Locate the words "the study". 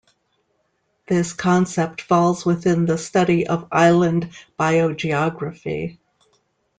2.87-3.45